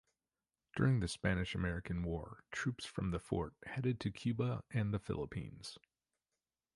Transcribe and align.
During 0.75 0.99
the 0.99 1.07
Spanish-American 1.07 2.01
War, 2.01 2.43
troops 2.51 2.85
from 2.87 3.11
the 3.11 3.19
fort 3.19 3.53
headed 3.67 3.99
to 3.99 4.09
Cuba 4.11 4.63
and 4.71 4.91
the 4.91 4.97
Philippines. 4.99 5.77